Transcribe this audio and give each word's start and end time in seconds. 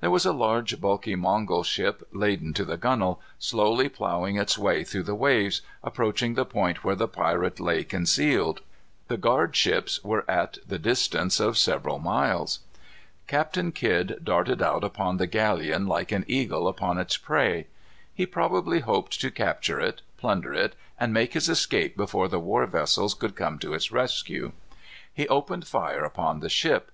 There 0.00 0.12
was 0.12 0.24
a 0.24 0.32
large, 0.32 0.80
bulky 0.80 1.16
Mongol 1.16 1.64
ship, 1.64 2.06
laden 2.12 2.54
to 2.54 2.64
the 2.64 2.76
gunwales, 2.76 3.18
slowly 3.40 3.88
ploughing 3.88 4.36
its 4.36 4.56
way 4.56 4.84
through 4.84 5.02
the 5.02 5.14
waves, 5.16 5.60
approaching 5.82 6.34
the 6.34 6.44
point 6.44 6.84
where 6.84 6.94
the 6.94 7.08
pirate 7.08 7.58
lay 7.58 7.82
concealed. 7.82 8.60
The 9.08 9.16
guard 9.16 9.56
ships 9.56 9.98
were 10.04 10.24
at 10.30 10.58
the 10.64 10.78
distance 10.78 11.40
of 11.40 11.58
several 11.58 11.98
miles. 11.98 12.60
Captain 13.26 13.72
Kidd 13.72 14.20
darted 14.22 14.62
out 14.62 14.84
upon 14.84 15.16
the 15.16 15.26
galleon 15.26 15.88
like 15.88 16.12
an 16.12 16.24
eagle 16.28 16.68
upon 16.68 16.96
its 16.96 17.16
prey. 17.16 17.66
He 18.14 18.24
probably 18.24 18.78
hoped 18.78 19.20
to 19.20 19.32
capture 19.32 19.80
it, 19.80 20.00
plunder 20.16 20.54
it, 20.54 20.76
and 21.00 21.12
make 21.12 21.32
his 21.32 21.48
escape 21.48 21.96
before 21.96 22.28
the 22.28 22.38
war 22.38 22.64
vessels 22.66 23.14
could 23.14 23.34
come 23.34 23.58
to 23.58 23.74
its 23.74 23.90
rescue. 23.90 24.52
He 25.12 25.26
opened 25.26 25.66
fire 25.66 26.04
upon 26.04 26.38
the 26.38 26.48
ship. 26.48 26.92